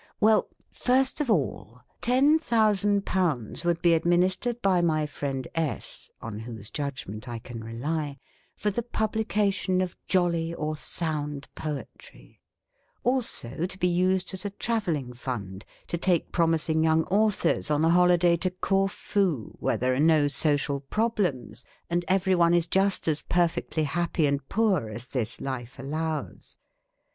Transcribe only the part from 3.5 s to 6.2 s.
would be administered by my friend S.